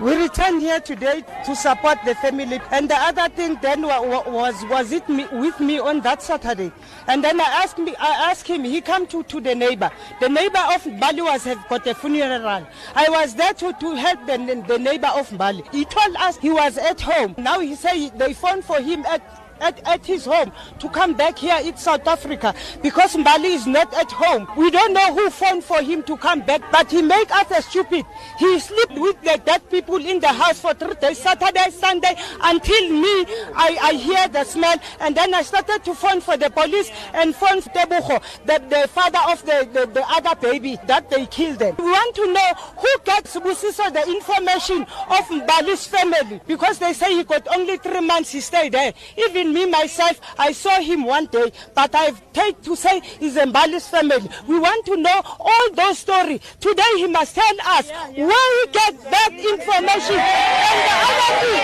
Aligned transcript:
We 0.00 0.14
returned 0.14 0.60
here 0.60 0.78
today 0.80 1.24
to 1.46 1.56
support 1.56 1.98
the 2.04 2.14
family. 2.16 2.60
And 2.70 2.88
the 2.90 2.96
other 2.96 3.28
thing 3.34 3.58
then 3.62 3.82
was 3.82 4.54
was 4.64 4.92
it 4.92 5.08
me, 5.08 5.26
with 5.32 5.58
me 5.58 5.78
on 5.78 6.00
that 6.02 6.22
Saturday. 6.22 6.70
And 7.06 7.24
then 7.24 7.40
I 7.40 7.44
asked 7.44 7.78
me 7.78 7.94
I 7.98 8.30
asked 8.30 8.46
him, 8.46 8.64
he 8.64 8.80
come 8.80 9.06
to, 9.06 9.22
to 9.22 9.40
the 9.40 9.54
neighbor. 9.54 9.90
The 10.20 10.28
neighbor 10.28 10.58
of 10.58 10.82
Mbali 10.82 11.24
was 11.24 11.44
have 11.44 11.66
got 11.68 11.86
a 11.86 11.94
funeral. 11.94 12.66
I 12.94 13.08
was 13.08 13.34
there 13.34 13.54
to, 13.54 13.72
to 13.72 13.94
help 13.94 14.26
the, 14.26 14.64
the 14.68 14.78
neighbor 14.78 15.08
of 15.08 15.30
Mbali. 15.30 15.66
He 15.72 15.84
told 15.86 16.16
us 16.16 16.36
he 16.36 16.50
was 16.50 16.76
at 16.76 17.00
home. 17.00 17.34
Now 17.38 17.60
he 17.60 17.74
say 17.74 18.10
they 18.10 18.34
phoned 18.34 18.64
for 18.64 18.80
him 18.80 19.04
at 19.06 19.45
at, 19.60 19.86
at 19.86 20.04
his 20.04 20.24
home 20.24 20.52
to 20.78 20.88
come 20.90 21.14
back 21.14 21.38
here 21.38 21.58
in 21.62 21.76
South 21.76 22.06
Africa 22.06 22.54
because 22.82 23.14
Mbali 23.14 23.54
is 23.54 23.66
not 23.66 23.92
at 23.94 24.10
home. 24.12 24.46
We 24.56 24.70
don't 24.70 24.92
know 24.92 25.14
who 25.14 25.30
phoned 25.30 25.64
for 25.64 25.82
him 25.82 26.02
to 26.04 26.16
come 26.16 26.40
back, 26.40 26.62
but 26.70 26.90
he 26.90 27.02
make 27.02 27.30
us 27.30 27.50
a 27.50 27.62
stupid. 27.62 28.04
He 28.38 28.58
slept 28.58 28.92
with 28.94 29.20
the 29.22 29.40
dead 29.44 29.68
people 29.70 29.96
in 29.96 30.20
the 30.20 30.28
house 30.28 30.60
for 30.60 30.74
three 30.74 30.94
days, 30.94 31.18
Saturday, 31.18 31.70
Sunday, 31.70 32.14
until 32.42 32.90
me, 32.90 33.24
I, 33.54 33.78
I 33.82 33.92
hear 33.94 34.28
the 34.28 34.44
smell, 34.44 34.76
and 35.00 35.16
then 35.16 35.34
I 35.34 35.42
started 35.42 35.84
to 35.84 35.94
phone 35.94 36.20
for 36.20 36.36
the 36.36 36.50
police 36.50 36.90
and 37.14 37.34
phone 37.34 37.60
Tebucho, 37.60 38.22
the, 38.44 38.62
the 38.68 38.88
father 38.88 39.18
of 39.28 39.44
the, 39.44 39.68
the, 39.72 39.86
the 39.86 40.04
other 40.08 40.34
baby, 40.40 40.78
that 40.86 41.10
they 41.10 41.26
killed 41.26 41.58
them. 41.58 41.74
We 41.78 41.84
want 41.84 42.14
to 42.16 42.32
know 42.32 42.52
who 42.78 42.88
gets 43.04 43.36
Busiso 43.36 43.92
the 43.92 44.06
information 44.08 44.82
of 44.82 45.24
Mbali's 45.28 45.86
family, 45.86 46.40
because 46.46 46.78
they 46.78 46.92
say 46.92 47.14
he 47.14 47.24
got 47.24 47.46
only 47.54 47.76
three 47.78 48.00
months 48.00 48.32
he 48.32 48.40
stayed 48.40 48.72
there. 48.72 48.92
Even 49.16 49.45
even 49.46 49.54
me 49.54 49.70
myself, 49.70 50.20
I 50.38 50.52
saw 50.52 50.80
him 50.80 51.04
one 51.04 51.26
day, 51.26 51.52
but 51.74 51.94
I've 51.94 52.20
take 52.32 52.60
to 52.62 52.76
say 52.76 53.00
he's 53.00 53.36
Mbali's 53.36 53.88
family. 53.88 54.28
We 54.46 54.58
want 54.58 54.84
to 54.86 54.96
know 54.96 55.22
all 55.40 55.70
those 55.72 55.98
stories. 55.98 56.40
Today 56.60 56.92
he 56.96 57.06
must 57.06 57.34
tell 57.34 57.56
us 57.66 57.88
yeah, 57.88 58.08
yeah. 58.10 58.26
where 58.26 58.66
he 58.66 58.72
get 58.72 59.10
that 59.10 59.32
information. 59.32 60.16
And 60.16 60.78
the 60.86 60.96
other 61.06 61.32
thing, 61.42 61.62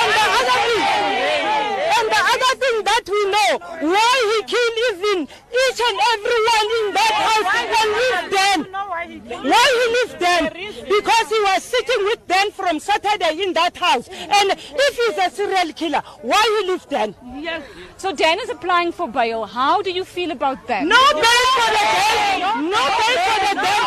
and 0.00 0.10
the 0.12 0.26
other 0.38 0.60
thing, 0.66 0.84
and 1.96 2.06
the 2.08 2.20
other 2.32 2.52
thing 2.60 2.84
that 3.06 3.12
we 3.12 3.24
know, 3.30 3.58
why 3.92 4.14
he 4.30 4.42
killed 4.52 4.78
even 4.90 5.22
each 5.22 5.80
and 5.80 5.98
everyone 6.14 6.66
in 6.78 6.86
that 6.94 7.14
house 7.26 7.52
and 7.56 7.90
with 8.00 8.24
them. 8.36 8.58
Why 9.42 9.66
he 9.78 9.86
left 9.96 10.20
them? 10.20 10.42
Because 10.88 11.28
he 11.28 11.40
was 11.40 11.62
sitting 11.62 12.04
with 12.04 12.26
them 12.26 12.50
from 12.50 12.78
Saturday 12.80 13.42
in 13.42 13.52
that 13.54 13.76
house. 13.76 14.08
And 14.08 14.50
if 14.50 14.96
he's 14.96 15.18
a 15.18 15.30
serial 15.30 15.72
killer, 15.72 16.02
why 16.22 16.60
he 16.60 16.70
left 16.70 16.90
them? 16.90 17.14
Yes. 17.36 17.62
So 17.96 18.12
Dan 18.12 18.38
is 18.40 18.50
applying 18.50 18.92
for 18.92 19.08
bail. 19.08 19.44
How 19.46 19.82
do 19.82 19.90
you 19.90 20.04
feel 20.04 20.30
about 20.30 20.66
that? 20.66 20.84
No 20.84 20.96
bail 21.12 21.46
for 21.56 21.70
the 21.72 21.84
Dan. 21.96 22.70
No 22.70 22.84
bail 22.98 23.18
for 23.26 23.38
the 23.46 23.54
Dan. 23.54 23.86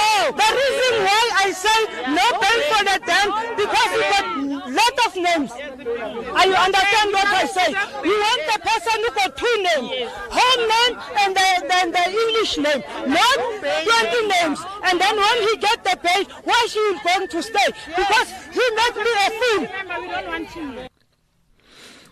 Oh, 0.00 0.32
the 0.32 0.48
reason 0.60 0.92
why 1.04 1.24
I 1.44 1.52
say 1.52 1.78
no 2.18 2.26
bail 2.42 2.60
for 2.72 2.82
the 2.84 2.98
Dan 3.06 3.56
because 3.56 3.90
he 3.92 4.00
got 4.12 4.47
lot 4.68 4.96
of 5.06 5.16
names. 5.16 5.50
Are 5.52 6.46
you 6.46 6.54
understand 6.54 7.08
what 7.12 7.26
I 7.26 7.46
say? 7.46 7.68
You 8.04 8.16
want 8.26 8.42
the 8.52 8.58
person 8.60 8.96
who 9.02 9.10
got 9.14 9.36
two 9.36 9.56
names, 9.68 10.10
home 10.30 10.62
name 10.68 10.94
and 11.20 11.30
the, 11.36 11.48
the, 11.68 11.78
the 11.92 12.04
English 12.10 12.58
name, 12.58 12.82
not 13.08 13.36
20 13.38 14.28
names. 14.28 14.60
And 14.84 15.00
then 15.00 15.16
when 15.16 15.36
he 15.48 15.56
get 15.58 15.84
the 15.84 15.96
pay, 16.02 16.24
why 16.44 16.66
she 16.68 16.78
is 16.78 17.00
going 17.02 17.28
to 17.28 17.42
stay? 17.42 17.68
Because 17.96 18.28
he 18.52 18.64
made 18.76 18.96
me 18.96 19.12
a 19.26 19.30
fool. 19.40 20.88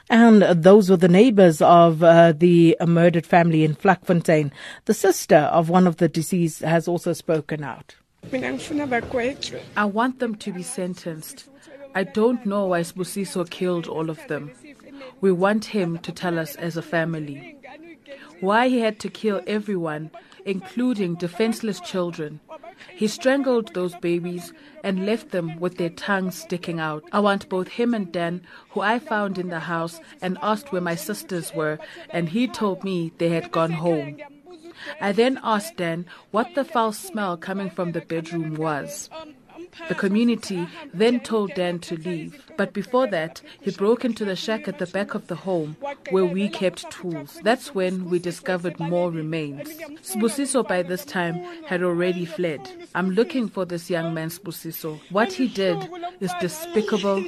And 0.09 0.43
those 0.43 0.89
were 0.89 0.97
the 0.97 1.09
neighbors 1.09 1.61
of 1.61 2.03
uh, 2.03 2.33
the 2.33 2.77
murdered 2.87 3.27
family 3.27 3.65
in 3.65 3.75
Vlakfontein. 3.75 4.53
The 4.85 4.95
sister 4.95 5.37
of 5.37 5.69
one 5.69 5.87
of 5.87 5.97
the 5.97 6.09
deceased 6.09 6.61
has 6.61 6.87
also 6.87 7.13
spoken 7.13 7.65
out. 7.65 7.97
I 9.77 9.85
want 9.85 10.19
them 10.21 10.35
to 10.37 10.53
be 10.53 10.63
sentenced. 10.63 11.49
I 11.97 12.05
don't 12.05 12.45
know 12.45 12.67
why 12.67 12.83
Sbusiso 12.83 13.49
killed 13.49 13.87
all 13.87 14.11
of 14.11 14.21
them. 14.29 14.51
We 15.23 15.33
want 15.33 15.65
him 15.65 15.97
to 16.01 16.13
tell 16.13 16.39
us 16.39 16.55
as 16.57 16.77
a 16.77 16.83
family. 16.83 17.57
Why 18.41 18.69
he 18.69 18.81
had 18.81 19.01
to 19.01 19.09
kill 19.09 19.41
everyone, 19.47 20.11
including 20.45 21.15
defenseless 21.15 21.81
children. 21.81 22.41
He 22.95 23.07
strangled 23.07 23.73
those 23.73 23.95
babies 23.97 24.53
and 24.85 25.07
left 25.07 25.31
them 25.31 25.59
with 25.59 25.79
their 25.79 25.89
tongues 25.89 26.35
sticking 26.35 26.81
out. 26.81 27.03
I 27.13 27.21
want 27.21 27.49
both 27.49 27.69
him 27.69 27.95
and 27.95 28.13
Dan, 28.13 28.43
who 28.73 28.83
I 28.83 28.99
found 28.99 29.39
in 29.39 29.49
the 29.49 29.61
house 29.61 29.99
and 30.21 30.37
asked 30.43 30.73
where 30.73 30.83
my 30.83 30.97
sisters 30.97 31.55
were, 31.55 31.79
and 32.11 32.29
he 32.29 32.47
told 32.47 32.85
me 32.85 33.13
they 33.17 33.31
had 33.31 33.51
gone 33.51 33.73
home. 33.73 34.19
I 35.01 35.13
then 35.13 35.41
asked 35.43 35.79
Dan 35.79 36.05
what 36.31 36.55
the 36.55 36.65
foul 36.65 36.93
smell 36.93 37.39
coming 37.39 37.71
from 37.71 37.93
the 37.93 38.03
bedroom 38.03 38.55
was. 38.57 39.09
The 39.89 39.95
community 39.95 40.67
then 40.93 41.21
told 41.21 41.55
Dan 41.55 41.79
to 41.81 41.97
leave. 41.97 42.43
But 42.57 42.73
before 42.73 43.07
that, 43.09 43.43
he 43.61 43.71
broke 43.71 44.05
into 44.05 44.25
the 44.25 44.37
shack 44.37 44.69
at 44.69 44.79
the 44.79 44.87
back 44.87 45.15
of 45.15 45.27
the 45.27 45.35
home 45.35 45.77
where 46.11 46.25
we 46.25 46.49
kept 46.49 46.91
tools. 46.91 47.39
That's 47.43 47.75
when 47.75 48.09
we 48.11 48.19
discovered 48.19 48.79
more 48.81 49.11
remains. 49.11 49.69
Sbusiso 50.03 50.67
by 50.67 50.83
this 50.83 51.05
time 51.05 51.35
had 51.67 51.83
already 51.83 52.25
fled. 52.25 52.61
I'm 52.95 53.11
looking 53.11 53.49
for 53.49 53.65
this 53.65 53.91
young 53.91 54.15
man, 54.15 54.29
Sbusiso. 54.31 55.01
What 55.11 55.33
he 55.33 55.49
did 55.49 55.89
is 56.21 56.33
despicable 56.41 57.25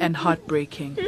and 0.00 0.16
heartbreaking. 0.16 0.98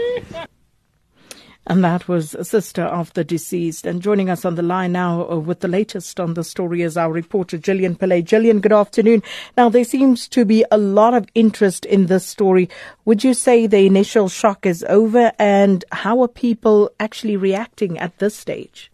And 1.66 1.84
that 1.84 2.09
was 2.09 2.34
a 2.34 2.44
sister 2.44 2.82
of 2.82 3.12
the 3.12 3.22
deceased. 3.22 3.87
And 3.87 4.00
joining 4.00 4.31
us 4.31 4.44
on 4.44 4.54
the 4.54 4.62
line 4.62 4.93
now 4.93 5.28
uh, 5.31 5.38
with 5.38 5.60
the 5.60 5.69
latest 5.69 6.19
on 6.19 6.34
the 6.34 6.43
story 6.43 6.82
is 6.82 6.97
our 6.97 7.12
reporter, 7.12 7.59
Gillian 7.59 7.97
Pillay. 7.97 8.25
Gillian, 8.25 8.60
good 8.60 8.72
afternoon. 8.72 9.22
Now, 9.56 9.69
there 9.69 9.84
seems 9.84 10.26
to 10.28 10.44
be 10.44 10.65
a 10.70 10.78
lot 10.78 11.12
of 11.12 11.26
interest 11.34 11.84
in 11.84 12.06
this 12.06 12.25
story. 12.26 12.70
Would 13.04 13.22
you 13.22 13.34
say 13.34 13.66
the 13.66 13.87
initial 13.87 14.28
shock 14.28 14.65
is 14.65 14.84
over? 14.88 15.32
And 15.38 15.84
how 15.93 16.22
are 16.22 16.28
people 16.28 16.91
actually 16.99 17.37
reacting 17.37 17.99
at 17.99 18.19
this 18.19 18.34
stage? 18.34 18.91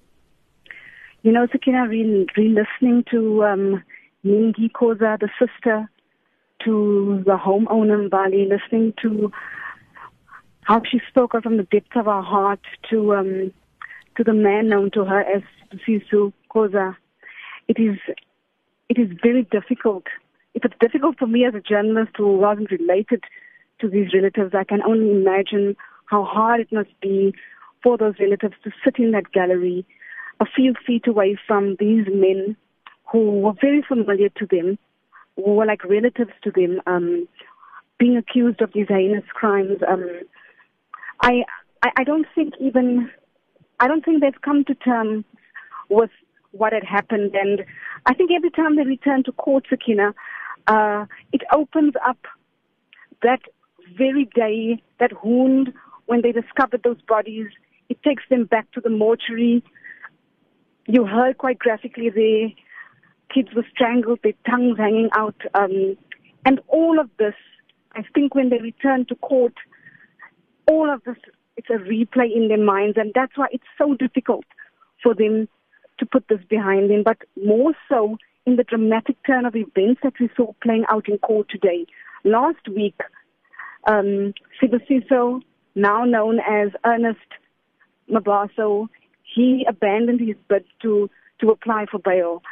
You 1.23 1.33
know, 1.33 1.47
Sakina, 1.51 1.89
re, 1.89 2.27
listening 2.37 3.05
to 3.11 3.45
um, 3.45 3.83
Mingi 4.25 4.71
Koza, 4.73 5.19
the 5.19 5.29
sister, 5.39 5.89
to 6.65 7.23
the 7.25 7.37
homeowner 7.37 8.03
in 8.03 8.09
Bali, 8.09 8.49
listening 8.49 8.93
to 9.03 9.31
how 10.67 10.83
she 10.91 11.01
spoke 11.09 11.35
out 11.35 11.45
from 11.45 11.59
the 11.59 11.63
depths 11.63 11.95
of 11.95 12.07
her 12.07 12.23
heart 12.23 12.61
to 12.91 13.15
um, 13.15 13.53
to 14.17 14.25
the 14.25 14.35
man 14.35 14.69
known 14.69 14.91
to 14.93 15.05
her 15.05 15.21
as 15.21 15.43
Sisu 15.87 16.33
Koza. 16.53 16.97
It 17.69 17.79
is 17.79 17.99
it 18.89 18.99
is 18.99 19.17
very 19.23 19.45
difficult. 19.45 20.05
If 20.55 20.65
it's 20.65 20.75
difficult 20.81 21.19
for 21.19 21.27
me 21.27 21.45
as 21.45 21.55
a 21.55 21.61
journalist 21.61 22.13
who 22.17 22.37
wasn't 22.37 22.71
related 22.73 23.23
to 23.81 23.89
these 23.89 24.13
relatives, 24.13 24.55
I 24.55 24.65
can 24.65 24.83
only 24.83 25.11
imagine 25.13 25.77
how 26.07 26.25
hard 26.25 26.61
it 26.61 26.73
must 26.73 26.99
be 27.01 27.35
for 27.83 27.97
those 27.97 28.15
relatives 28.19 28.55
to 28.65 28.71
sit 28.85 28.99
in 28.99 29.13
that 29.13 29.31
gallery 29.33 29.87
a 30.41 30.47
few 30.47 30.75
feet 30.87 31.07
away 31.07 31.39
from 31.47 31.77
these 31.79 32.07
men 32.13 32.57
who 33.13 33.41
were 33.41 33.53
very 33.61 33.85
familiar 33.87 34.31
to 34.31 34.47
them, 34.47 34.79
who 35.37 35.55
were 35.55 35.67
like 35.67 35.85
relatives 35.85 36.33
to 36.43 36.51
them, 36.51 36.81
um, 36.87 37.29
being 37.99 38.17
accused 38.17 38.61
of 38.61 38.73
these 38.73 38.89
heinous 38.89 39.25
crimes. 39.33 39.79
Um, 39.87 40.09
I, 41.21 41.45
I, 41.83 41.91
I 41.99 42.05
don't 42.05 42.27
think 42.35 42.55
even, 42.61 43.11
I 43.81 43.89
don't 43.89 44.05
think 44.05 44.21
they've 44.21 44.41
come 44.43 44.65
to 44.65 44.75
terms 44.75 45.25
with 45.89 46.11
what 46.53 46.73
had 46.73 46.85
happened. 46.85 47.35
And 47.35 47.65
I 48.07 48.15
think 48.15 48.31
every 48.35 48.51
time 48.51 48.77
they 48.77 48.85
return 48.85 49.23
to 49.25 49.33
court, 49.33 49.67
Sakina, 49.69 50.15
uh, 50.67 51.07
it 51.33 51.43
opens 51.53 51.95
up 52.07 52.19
that 53.23 53.41
very 53.97 54.29
day, 54.35 54.83
that 54.99 55.25
wound 55.25 55.73
when 56.07 56.23
they 56.23 56.33
discovered 56.33 56.83
those 56.83 57.01
bodies. 57.09 57.49
It 57.89 58.03
takes 58.03 58.25
them 58.29 58.45
back 58.45 58.71
to 58.73 58.81
the 58.81 58.91
mortuary. 58.91 59.63
You 60.87 61.05
heard 61.05 61.39
quite 61.39 61.59
graphically 61.59 62.11
there, 62.11 62.49
kids 63.33 63.55
were 63.55 63.67
strangled, 63.71 64.21
their 64.23 64.33
tongues 64.49 64.79
hanging 64.79 65.11
out. 65.17 65.37
Um, 65.55 65.97
and 66.45 66.61
all 66.69 66.99
of 67.01 67.11
this, 67.19 67.35
I 67.93 68.03
think 68.15 68.35
when 68.35 68.51
they 68.51 68.59
return 68.59 69.05
to 69.07 69.15
court, 69.17 69.55
all 70.67 70.93
of 70.93 71.03
this, 71.05 71.17
it's 71.57 71.71
a 71.71 71.75
replay 71.75 72.35
in 72.35 72.49
their 72.49 72.63
minds, 72.63 72.97
and 72.97 73.13
that's 73.15 73.37
why 73.37 73.47
it's 73.51 73.65
so 73.79 73.95
difficult 73.95 74.45
for 75.03 75.15
them 75.15 75.49
to 75.99 76.07
put 76.07 76.27
this 76.29 76.41
behind 76.49 76.91
them, 76.91 77.03
but 77.03 77.19
more 77.43 77.73
so 77.89 78.17
in 78.45 78.57
the 78.57 78.65
dramatic 78.65 79.17
turn 79.27 79.47
of 79.47 79.57
events 79.57 80.01
that 80.03 80.13
we 80.21 80.29
saw 80.37 80.53
playing 80.63 80.85
out 80.89 81.09
in 81.09 81.19
court 81.19 81.49
today. 81.49 81.87
Last 82.25 82.69
week, 82.69 82.99
um, 83.87 84.35
Sibusiso, 84.61 85.41
now 85.75 86.05
known 86.05 86.39
as 86.41 86.71
Ernest 86.85 87.19
Mabaso, 88.11 88.89
he 89.23 89.65
abandoned 89.69 90.21
his 90.21 90.37
bid 90.49 90.65
to, 90.83 91.11
to 91.41 91.51
apply 91.51 91.87
for 91.91 91.99
bail. 91.99 92.43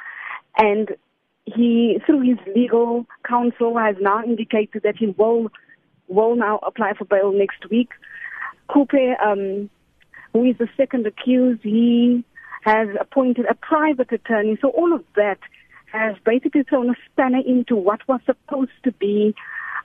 And 0.57 0.91
he, 1.45 1.99
through 2.07 2.23
his 2.23 2.39
legal 2.55 3.07
counsel, 3.27 3.79
has 3.79 3.97
now 4.01 4.23
indicated 4.23 4.83
that 4.83 4.97
he 4.97 5.09
will 5.19 5.51
will 6.15 6.37
now 6.37 6.59
apply 6.63 6.95
for 6.95 7.05
bail 7.05 7.33
next 7.33 7.69
week. 7.71 7.91
Khupe, 8.71 9.21
um, 9.23 9.69
who 10.33 10.45
is 10.45 10.57
the 10.59 10.69
second 10.77 11.07
accused, 11.07 11.63
he 11.63 12.25
has 12.63 12.89
appointed 12.99 13.47
a 13.47 13.55
private 13.55 14.11
attorney. 14.13 14.57
So 14.61 14.69
all 14.71 14.93
of 14.95 15.05
that 15.17 15.39
has 15.93 16.17
basically 16.25 16.63
thrown 16.65 16.91
a 16.91 16.95
spanner 17.07 17.43
into 17.47 17.77
what 17.77 18.01
was 18.09 18.21
supposed 18.27 18.73
to 18.85 18.93
be 18.93 19.35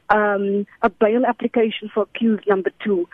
um, 0.10 0.66
a 0.82 0.90
bail 0.90 1.26
application 1.26 1.90
for 1.94 2.04
accused 2.04 2.48
number 2.48 2.72
two. 2.84 3.08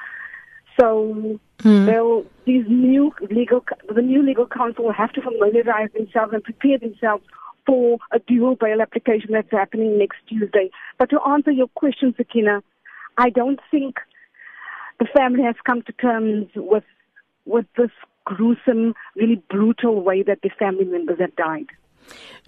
So 0.79 1.39
they'll, 1.85 2.25
these 2.45 2.65
new 2.67 3.13
legal, 3.31 3.63
the 3.93 4.01
new 4.01 4.23
legal 4.23 4.45
counsel 4.45 4.85
will 4.85 4.93
have 4.93 5.13
to 5.13 5.21
familiarize 5.21 5.89
themselves 5.93 6.33
and 6.33 6.43
prepare 6.43 6.77
themselves 6.77 7.23
for 7.65 7.97
a 8.11 8.19
dual 8.19 8.55
bail 8.55 8.81
application 8.81 9.31
that's 9.31 9.51
happening 9.51 9.97
next 9.97 10.17
Tuesday. 10.27 10.69
But 10.99 11.09
to 11.09 11.19
answer 11.21 11.51
your 11.51 11.67
question, 11.69 12.13
Sakina, 12.15 12.61
I 13.17 13.29
don't 13.29 13.59
think 13.71 13.97
the 14.99 15.07
family 15.15 15.43
has 15.43 15.55
come 15.65 15.81
to 15.83 15.91
terms 15.93 16.47
with 16.55 16.83
with 17.45 17.65
this 17.77 17.91
gruesome, 18.25 18.95
really 19.15 19.41
brutal 19.49 20.01
way 20.01 20.23
that 20.23 20.39
the 20.41 20.49
family 20.57 20.85
members 20.85 21.19
have 21.19 21.35
died. 21.35 21.67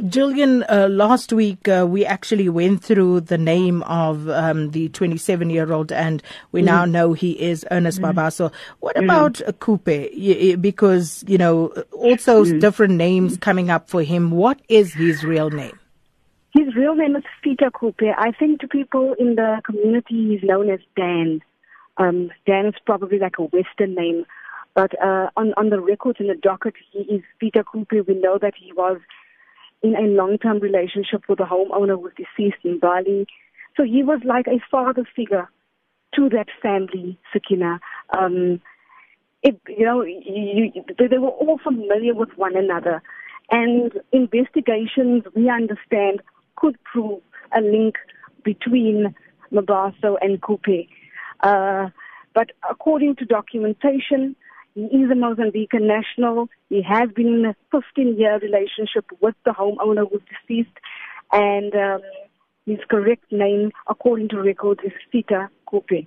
Gillian, 0.07 0.63
uh, 0.63 0.87
last 0.89 1.33
week 1.33 1.67
uh, 1.67 1.85
we 1.87 2.05
actually 2.05 2.49
went 2.49 2.83
through 2.83 3.21
the 3.21 3.37
name 3.37 3.81
of 3.83 4.29
um, 4.29 4.69
the 4.71 4.89
27 4.89 5.49
year 5.49 5.73
old, 5.73 5.91
and 5.91 6.21
we 6.51 6.61
mm. 6.61 6.65
now 6.65 6.85
know 6.85 7.13
he 7.13 7.31
is 7.31 7.65
Ernest 7.71 7.99
mm. 7.99 8.13
Mabaso. 8.13 8.51
What 8.79 8.95
mm. 8.95 9.03
about 9.05 9.41
uh, 9.41 9.53
Khupe? 9.53 10.61
Because, 10.61 11.23
you 11.27 11.39
know, 11.39 11.69
also 11.91 12.43
mm. 12.43 12.59
different 12.59 12.93
names 12.93 13.37
coming 13.37 13.71
up 13.71 13.89
for 13.89 14.03
him. 14.03 14.29
What 14.29 14.61
is 14.69 14.93
his 14.93 15.23
real 15.23 15.49
name? 15.49 15.79
His 16.57 16.75
real 16.75 16.95
name 16.95 17.15
is 17.15 17.23
Peter 17.43 17.69
Khupe. 17.69 18.15
I 18.17 18.31
think 18.31 18.61
to 18.61 18.67
people 18.67 19.13
in 19.19 19.35
the 19.35 19.61
community, 19.63 20.29
he's 20.29 20.41
known 20.41 20.71
as 20.71 20.79
Dan. 20.95 21.43
Um, 21.97 22.31
Dan 22.47 22.65
is 22.65 22.73
probably 22.83 23.19
like 23.19 23.37
a 23.37 23.43
Western 23.43 23.93
name. 23.93 24.25
But 24.73 24.99
uh, 24.99 25.29
on, 25.37 25.53
on 25.55 25.69
the 25.69 25.79
records 25.79 26.19
in 26.19 26.25
the 26.25 26.33
docket, 26.33 26.73
he 26.91 27.01
is 27.01 27.21
Peter 27.39 27.63
Khupe. 27.63 28.07
We 28.07 28.15
know 28.15 28.39
that 28.41 28.55
he 28.59 28.73
was 28.73 28.99
in 29.83 29.95
a 29.95 30.07
long-term 30.07 30.57
relationship 30.57 31.21
with 31.29 31.39
a 31.39 31.43
homeowner 31.43 31.89
who 31.89 31.99
was 31.99 32.13
deceased 32.17 32.63
in 32.63 32.79
Bali. 32.79 33.27
So 33.75 33.83
he 33.83 34.01
was 34.01 34.21
like 34.25 34.47
a 34.47 34.59
father 34.71 35.03
figure 35.15 35.47
to 36.15 36.29
that 36.29 36.47
family, 36.59 37.19
Sakina. 37.31 37.79
Um, 38.17 38.61
it, 39.43 39.61
you 39.67 39.85
know, 39.85 40.01
you, 40.01 40.71
you, 40.73 40.83
they 40.97 41.19
were 41.19 41.27
all 41.27 41.59
familiar 41.63 42.15
with 42.15 42.29
one 42.35 42.57
another. 42.57 43.03
And 43.51 43.91
investigations, 44.11 45.23
we 45.35 45.51
understand, 45.51 46.23
could 46.57 46.77
prove 46.83 47.21
a 47.55 47.61
link 47.61 47.95
between 48.43 49.15
Mabaso 49.51 50.17
and 50.21 50.41
Khupe. 50.41 50.87
Uh, 51.41 51.89
but 52.33 52.51
according 52.69 53.15
to 53.17 53.25
documentation, 53.25 54.35
he 54.75 54.83
is 54.83 55.09
a 55.09 55.15
Mozambican 55.15 55.87
national. 55.87 56.49
He 56.69 56.81
has 56.83 57.09
been 57.15 57.27
in 57.27 57.45
a 57.45 57.55
15 57.71 58.17
year 58.17 58.37
relationship 58.39 59.05
with 59.21 59.35
the 59.45 59.51
homeowner 59.51 60.05
who's 60.09 60.21
deceased. 60.29 60.77
And 61.31 61.73
um, 61.73 62.01
his 62.65 62.79
correct 62.89 63.31
name, 63.31 63.71
according 63.89 64.29
to 64.29 64.37
records, 64.41 64.81
is 64.85 64.91
Sita 65.11 65.49
Khupe. 65.71 66.05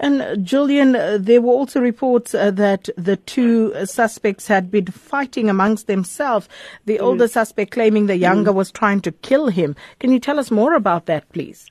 And 0.00 0.22
uh, 0.22 0.36
Gillian, 0.36 0.96
uh, 0.96 1.18
there 1.20 1.40
were 1.40 1.52
also 1.52 1.80
reports 1.80 2.34
uh, 2.34 2.50
that 2.52 2.88
the 2.96 3.16
two 3.16 3.72
uh, 3.74 3.86
suspects 3.86 4.46
had 4.46 4.70
been 4.70 4.86
fighting 4.86 5.48
amongst 5.48 5.86
themselves. 5.86 6.48
The 6.86 6.98
mm. 6.98 7.02
older 7.02 7.28
suspect 7.28 7.72
claiming 7.72 8.06
the 8.06 8.16
younger 8.16 8.52
mm. 8.52 8.56
was 8.56 8.70
trying 8.70 9.00
to 9.02 9.12
kill 9.12 9.48
him. 9.48 9.76
Can 9.98 10.12
you 10.12 10.18
tell 10.18 10.38
us 10.38 10.50
more 10.50 10.74
about 10.74 11.06
that, 11.06 11.28
please? 11.32 11.66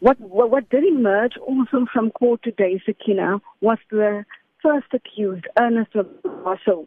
What, 0.00 0.18
what, 0.20 0.50
what 0.50 0.68
did 0.70 0.84
emerge 0.84 1.36
also 1.36 1.86
from 1.92 2.10
court 2.10 2.42
today, 2.42 2.82
Sakina, 2.84 3.40
was 3.60 3.78
the 3.90 4.24
first 4.62 4.86
accused, 4.92 5.46
Ernest 5.58 5.92
Mabaso, 5.92 6.86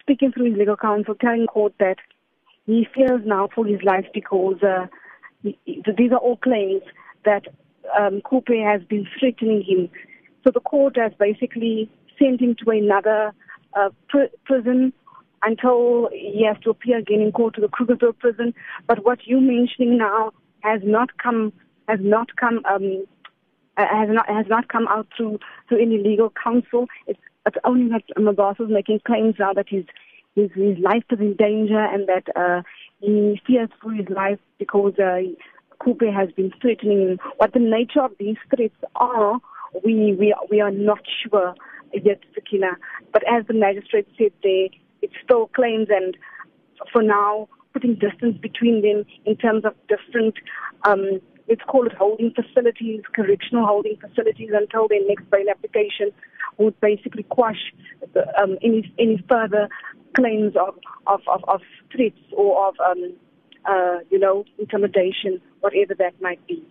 speaking 0.00 0.32
through 0.32 0.50
his 0.50 0.58
legal 0.58 0.76
counsel, 0.76 1.14
telling 1.14 1.46
court 1.46 1.74
that 1.78 1.96
he 2.66 2.86
fears 2.94 3.22
now 3.24 3.48
for 3.54 3.66
his 3.66 3.82
life 3.82 4.06
because 4.12 4.62
uh, 4.62 4.86
he, 5.42 5.58
these 5.96 6.12
are 6.12 6.18
all 6.18 6.36
claims 6.36 6.82
that 7.24 7.46
um, 7.98 8.20
Khupe 8.22 8.62
has 8.64 8.82
been 8.88 9.06
threatening 9.18 9.62
him. 9.62 9.88
So 10.44 10.50
the 10.50 10.60
court 10.60 10.96
has 10.96 11.12
basically 11.18 11.90
sent 12.18 12.40
him 12.40 12.56
to 12.64 12.70
another 12.70 13.32
uh, 13.74 13.90
pr- 14.08 14.32
prison 14.44 14.92
until 15.42 16.08
he 16.12 16.44
has 16.46 16.56
to 16.62 16.70
appear 16.70 16.98
again 16.98 17.20
in 17.20 17.32
court 17.32 17.54
to 17.54 17.60
the 17.60 17.68
Krugersdorp 17.68 18.18
prison. 18.18 18.54
But 18.86 19.04
what 19.04 19.26
you're 19.26 19.40
mentioning 19.40 19.98
now 19.98 20.32
has 20.60 20.80
not 20.84 21.16
come 21.18 21.52
has 21.88 21.98
not 22.00 22.36
come 22.36 22.62
um, 22.64 23.04
uh, 23.76 23.86
has 23.90 24.08
not 24.10 24.28
has 24.28 24.46
not 24.48 24.68
come 24.68 24.86
out 24.88 25.08
through 25.16 25.38
through 25.68 25.82
any 25.82 25.98
legal 25.98 26.32
counsel. 26.42 26.86
It's 27.06 27.20
it's 27.46 27.56
only 27.64 27.88
that 27.90 28.04
Mabaso 28.16 28.62
is 28.62 28.70
making 28.70 29.00
claims 29.06 29.36
now 29.38 29.52
that 29.52 29.68
his 29.68 29.84
his 30.34 30.50
his 30.54 30.78
life 30.78 31.04
is 31.10 31.18
in 31.20 31.34
danger 31.34 31.78
and 31.78 32.08
that 32.08 32.24
uh, 32.36 32.62
he 33.00 33.40
fears 33.46 33.70
for 33.82 33.92
his 33.92 34.08
life 34.08 34.38
because 34.58 34.94
uh, 34.98 35.18
Khupe 35.84 36.12
has 36.12 36.30
been 36.32 36.52
threatening 36.60 37.00
him. 37.00 37.18
What 37.38 37.52
the 37.52 37.58
nature 37.58 38.02
of 38.02 38.12
these 38.18 38.36
threats 38.54 38.74
are, 38.96 39.38
we 39.84 40.14
we 40.14 40.34
we 40.50 40.60
are 40.60 40.70
not 40.70 41.00
sure 41.22 41.54
yet, 41.92 42.20
Sakina. 42.34 42.76
But 43.12 43.22
as 43.28 43.46
the 43.46 43.54
magistrate 43.54 44.08
said, 44.16 44.32
there 44.42 44.68
it's 45.02 45.14
still 45.24 45.48
claims 45.48 45.88
and 45.90 46.16
for 46.92 47.02
now 47.02 47.48
putting 47.72 47.94
distance 47.94 48.36
between 48.38 48.82
them 48.82 49.04
in 49.24 49.36
terms 49.36 49.64
of 49.64 49.74
different 49.88 50.34
um, 50.84 51.20
let's 51.48 51.62
call 51.62 51.86
it 51.86 51.92
holding 51.92 52.32
facilities, 52.32 53.02
correctional 53.14 53.66
holding 53.66 53.96
facilities 53.96 54.50
until 54.54 54.88
their 54.88 55.06
next 55.06 55.28
bail 55.30 55.46
application 55.50 56.10
would 56.58 56.78
basically 56.80 57.24
quash 57.24 57.72
the, 58.14 58.22
um, 58.40 58.58
any 58.62 58.92
any 58.98 59.22
further 59.28 59.68
claims 60.14 60.54
of 60.56 60.74
of, 61.06 61.20
of, 61.26 61.44
of 61.48 61.60
threats 61.94 62.18
or 62.32 62.68
of 62.68 62.74
um, 62.80 63.12
uh, 63.66 63.98
you 64.10 64.18
know 64.18 64.44
intimidation, 64.58 65.40
whatever 65.60 65.94
that 65.94 66.20
might 66.20 66.44
be. 66.46 66.66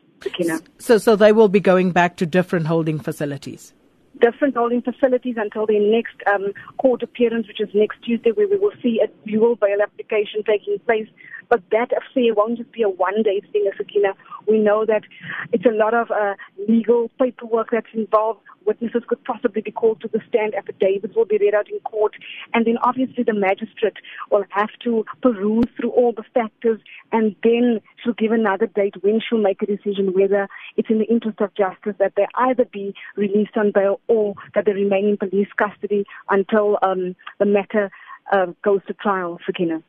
So, 0.78 1.00
so 1.00 1.16
they 1.16 1.32
will 1.32 1.50
be 1.50 1.60
going 1.60 1.92
back 1.92 2.18
to 2.18 2.28
different 2.28 2.68
holding 2.68 3.00
facilities 3.00 3.74
different 4.22 4.56
holding 4.56 4.82
facilities 4.82 5.36
until 5.38 5.66
their 5.66 5.82
next 5.82 6.16
um, 6.32 6.54
court 6.78 7.02
appearance, 7.02 7.48
which 7.48 7.60
is 7.60 7.70
next 7.74 8.02
Tuesday, 8.04 8.32
where 8.32 8.48
we 8.48 8.58
will 8.58 8.74
see 8.82 9.02
a 9.04 9.08
dual 9.28 9.56
bail 9.56 9.82
application 9.82 10.44
taking 10.46 10.78
place. 10.80 11.08
But 11.52 11.62
that 11.72 11.92
affair 11.92 12.34
won't 12.34 12.58
just 12.58 12.72
be 12.72 12.82
a 12.82 12.90
one-day 12.90 13.42
thing, 13.52 13.70
Sakina. 13.76 14.14
We 14.48 14.58
know 14.58 14.86
that 14.86 15.04
it's 15.52 15.66
a 15.66 15.76
lot 15.76 15.94
of 15.94 16.10
uh, 16.10 16.36
legal 16.68 17.12
paperwork 17.20 17.68
that's 17.72 17.94
involved. 17.94 18.40
Witnesses 18.66 19.04
could 19.06 19.22
possibly 19.26 19.62
be 19.62 19.72
called 19.72 20.00
to 20.02 20.08
the 20.08 20.22
stand. 20.30 20.56
Affidavits 20.56 21.14
will 21.14 21.26
be 21.26 21.38
read 21.38 21.54
out 21.54 21.70
in 21.70 21.80
court. 21.82 22.14
And 22.54 22.66
then 22.66 22.78
obviously 22.78 23.26
the 23.26 23.34
magistrate 23.34 23.98
will 24.32 24.46
have 24.52 24.70
to 24.86 25.04
peruse 25.22 25.66
through 25.76 25.92
all 25.92 26.14
the 26.14 26.24
factors 26.34 26.80
and 27.12 27.36
then 27.44 27.82
she'll 28.02 28.14
give 28.14 28.32
another 28.32 28.68
date 28.68 28.96
when 29.02 29.20
she'll 29.20 29.42
make 29.42 29.62
a 29.62 29.66
decision 29.66 30.14
whether 30.14 30.48
it's 30.78 30.90
in 30.90 31.00
the 31.00 31.06
interest 31.06 31.42
of 31.42 31.54
justice 31.56 31.96
that 32.00 32.14
they 32.16 32.28
either 32.36 32.66
be 32.72 32.94
released 33.16 33.58
on 33.58 33.72
bail 33.72 34.00
or 34.08 34.36
that 34.56 34.66
they 34.66 34.74
remain 34.74 35.06
in 35.06 35.18
police 35.18 35.50
custody 35.58 36.06
until 36.30 36.78
um, 36.82 37.16
the 37.40 37.46
matter 37.46 37.92
uh, 38.32 38.48
goes 38.64 38.82
to 38.88 38.94
trial, 38.94 39.40
Sakina. 39.46 39.84